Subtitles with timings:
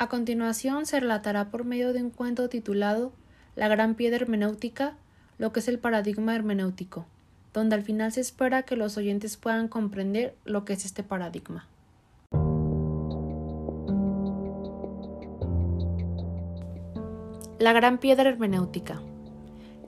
[0.00, 3.10] A continuación se relatará por medio de un cuento titulado
[3.56, 4.94] La gran piedra hermenéutica,
[5.38, 7.04] lo que es el paradigma hermenéutico,
[7.52, 11.66] donde al final se espera que los oyentes puedan comprender lo que es este paradigma.
[17.58, 19.02] La gran piedra hermenéutica.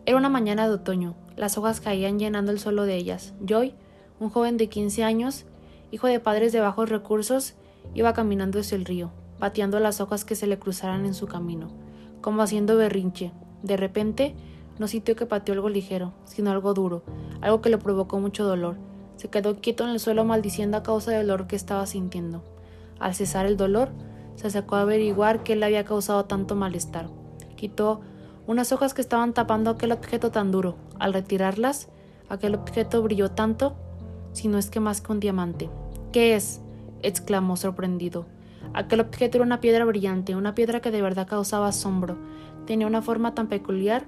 [0.06, 3.32] Era una mañana de otoño, las hojas caían llenando el suelo de ellas.
[3.46, 3.74] Joy,
[4.18, 5.44] un joven de 15 años,
[5.92, 7.54] hijo de padres de bajos recursos,
[7.94, 11.70] iba caminando hacia el río, pateando las hojas que se le cruzaran en su camino,
[12.20, 13.32] como haciendo berrinche.
[13.62, 14.36] De repente,
[14.78, 17.02] no sintió que pateó algo ligero, sino algo duro,
[17.40, 18.76] algo que le provocó mucho dolor.
[19.16, 22.44] Se quedó quieto en el suelo maldiciendo a causa del dolor que estaba sintiendo.
[22.98, 23.90] Al cesar el dolor,
[24.36, 27.08] se sacó a averiguar qué le había causado tanto malestar.
[27.56, 28.00] Quitó
[28.46, 30.76] unas hojas que estaban tapando aquel objeto tan duro.
[30.98, 31.88] Al retirarlas,
[32.28, 33.76] aquel objeto brilló tanto,
[34.32, 35.68] si no es que más que un diamante.
[36.12, 36.62] ¿Qué es?
[37.02, 38.26] exclamó sorprendido.
[38.72, 42.18] Aquel objeto era una piedra brillante, una piedra que de verdad causaba asombro.
[42.66, 44.04] Tenía una forma tan peculiar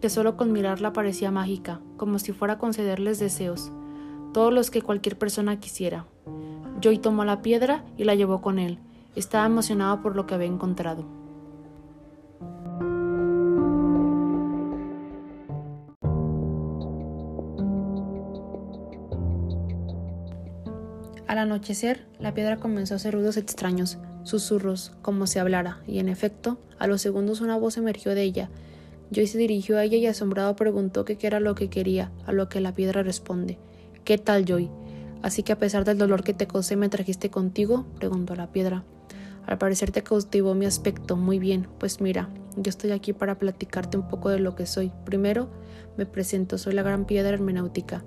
[0.00, 3.72] que solo con mirarla parecía mágica, como si fuera a concederles deseos,
[4.34, 6.04] todos los que cualquier persona quisiera.
[6.82, 8.78] Joy tomó la piedra y la llevó con él.
[9.16, 11.23] Estaba emocionado por lo que había encontrado.
[21.26, 26.08] Al anochecer, la piedra comenzó a hacer ruidos extraños, susurros, como si hablara, y en
[26.08, 28.50] efecto, a los segundos una voz emergió de ella.
[29.10, 32.48] Joy se dirigió a ella y asombrado preguntó qué era lo que quería, a lo
[32.48, 33.58] que la piedra responde.
[34.04, 34.70] ¿Qué tal, Joy?
[35.22, 37.86] Así que a pesar del dolor que te causé, ¿me trajiste contigo?
[37.96, 38.84] preguntó la piedra.
[39.46, 41.16] Al parecer te cautivó mi aspecto.
[41.16, 44.92] Muy bien, pues mira, yo estoy aquí para platicarte un poco de lo que soy.
[45.04, 45.48] Primero,
[45.96, 48.04] me presento, soy la gran piedra hermenéutica.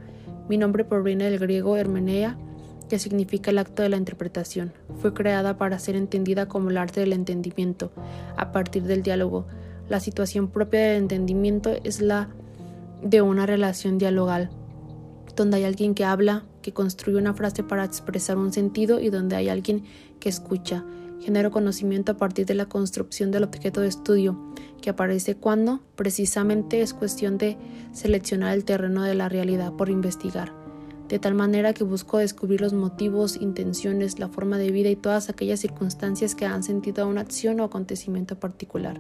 [0.50, 2.38] Mi nombre proviene del griego hermenea,
[2.88, 4.74] que significa el acto de la interpretación.
[5.02, 7.92] Fue creada para ser entendida como el arte del entendimiento,
[8.36, 9.48] a partir del diálogo.
[9.90, 12.30] La situación propia del entendimiento es la
[13.02, 14.50] de una relación dialogal,
[15.36, 19.36] donde hay alguien que habla, que construye una frase para expresar un sentido y donde
[19.36, 19.84] hay alguien
[20.20, 20.84] que escucha.
[21.20, 24.38] Genero conocimiento a partir de la construcción del objeto de estudio,
[24.82, 27.58] que aparece cuando precisamente es cuestión de
[27.92, 30.67] seleccionar el terreno de la realidad por investigar
[31.10, 35.30] de tal manera que busco descubrir los motivos, intenciones, la forma de vida y todas
[35.30, 39.00] aquellas circunstancias que han sentido a una acción o acontecimiento particular.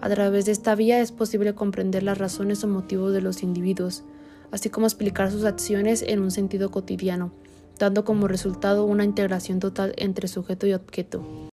[0.00, 4.02] A través de esta vía es posible comprender las razones o motivos de los individuos,
[4.50, 7.32] así como explicar sus acciones en un sentido cotidiano,
[7.78, 11.49] dando como resultado una integración total entre sujeto y objeto.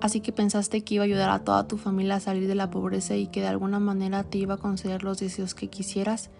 [0.00, 2.70] Así que pensaste que iba a ayudar a toda tu familia a salir de la
[2.70, 6.30] pobreza y que de alguna manera te iba a conceder los deseos que quisieras.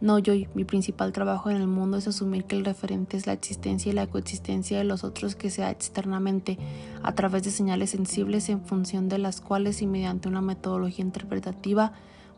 [0.00, 3.32] No, yo, mi principal trabajo en el mundo es asumir que el referente es la
[3.32, 6.58] existencia y la coexistencia de los otros que sea externamente,
[7.02, 11.92] a través de señales sensibles en función de las cuales y mediante una metodología interpretativa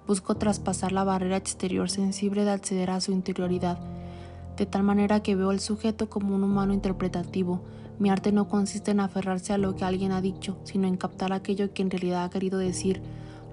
[0.06, 3.78] busco traspasar la barrera exterior sensible de acceder a su interioridad,
[4.56, 7.62] de tal manera que veo al sujeto como un humano interpretativo,
[7.98, 11.32] mi arte no consiste en aferrarse a lo que alguien ha dicho, sino en captar
[11.32, 13.02] aquello que en realidad ha querido decir.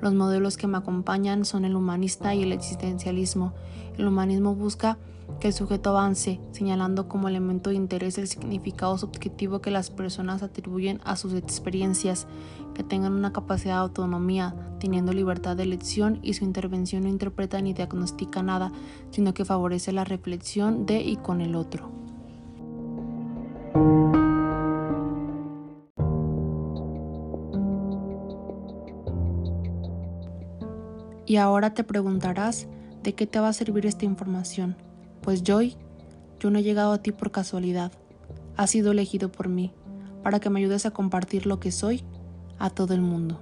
[0.04, 3.54] Los modelos que me acompañan son el humanista y el existencialismo.
[3.98, 4.98] El humanismo busca
[5.40, 10.44] que el sujeto avance, señalando como elemento de interés el significado subjetivo que las personas
[10.44, 12.28] atribuyen a sus experiencias,
[12.74, 17.62] que tengan una capacidad de autonomía, teniendo libertad de elección y su intervención no interpreta
[17.62, 18.74] ni diagnostica nada,
[19.10, 22.03] sino que favorece la reflexión de y con el otro.
[31.26, 32.68] Y ahora te preguntarás
[33.04, 34.76] de qué te va a servir esta información.
[35.22, 35.76] Pues Joy,
[36.40, 37.92] yo no he llegado a ti por casualidad.
[38.58, 39.72] Has sido elegido por mí,
[40.22, 42.04] para que me ayudes a compartir lo que soy
[42.60, 43.40] a todo el mundo.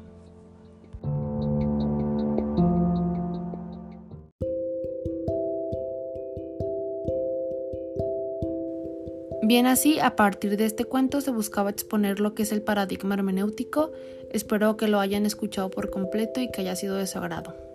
[9.43, 13.15] Bien así, a partir de este cuento se buscaba exponer lo que es el paradigma
[13.15, 13.91] hermenéutico.
[14.29, 17.70] Espero que lo hayan escuchado por completo y que haya sido de su agrado.